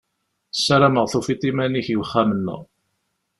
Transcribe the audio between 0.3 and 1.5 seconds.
Ssarameɣ tufiḍ